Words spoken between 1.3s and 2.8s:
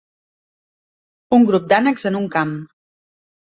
Un grup d'ànecs en un camp.